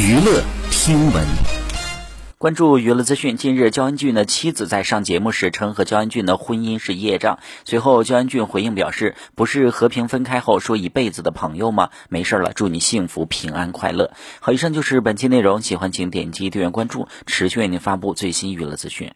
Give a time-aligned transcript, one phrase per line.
[0.00, 1.26] 娱乐听闻
[2.38, 3.36] 关注娱乐资讯。
[3.36, 7.40] 近日，焦恩俊的妻子在上节目时称和焦恩俊的婚姻是业障。
[7.64, 11.90] 随后，焦恩俊回应表示，不是和平分开后说一辈子的朋友吗？
[12.08, 14.12] 没事了，祝你幸福、平安、快乐。
[14.38, 19.10] 好，以上就是本期内容，喜欢请点击订阅关注，持续为您发布最新娱乐资讯。